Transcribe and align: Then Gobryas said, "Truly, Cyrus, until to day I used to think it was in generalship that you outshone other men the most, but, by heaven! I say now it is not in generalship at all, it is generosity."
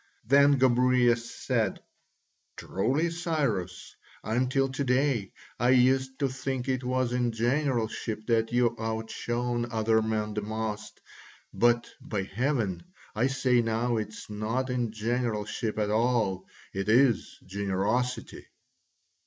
Then 0.25 0.57
Gobryas 0.57 1.29
said, 1.29 1.79
"Truly, 2.57 3.11
Cyrus, 3.11 3.95
until 4.23 4.67
to 4.69 4.83
day 4.83 5.31
I 5.59 5.69
used 5.69 6.17
to 6.17 6.27
think 6.27 6.67
it 6.67 6.83
was 6.83 7.13
in 7.13 7.31
generalship 7.31 8.25
that 8.25 8.51
you 8.51 8.75
outshone 8.79 9.71
other 9.71 10.01
men 10.01 10.33
the 10.33 10.41
most, 10.41 11.01
but, 11.53 11.87
by 12.01 12.23
heaven! 12.23 12.81
I 13.13 13.27
say 13.27 13.61
now 13.61 13.97
it 13.97 14.07
is 14.09 14.27
not 14.27 14.71
in 14.71 14.91
generalship 14.91 15.77
at 15.77 15.91
all, 15.91 16.47
it 16.73 16.89
is 16.89 17.37
generosity." 17.45 18.47